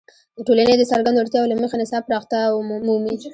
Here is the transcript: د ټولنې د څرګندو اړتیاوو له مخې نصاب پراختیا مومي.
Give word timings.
د 0.37 0.39
ټولنې 0.47 0.73
د 0.77 0.83
څرګندو 0.91 1.21
اړتیاوو 1.21 1.49
له 1.51 1.55
مخې 1.61 1.75
نصاب 1.81 2.03
پراختیا 2.07 2.41
مومي. 2.87 3.13